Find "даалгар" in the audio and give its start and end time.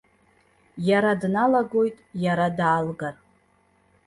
2.57-3.15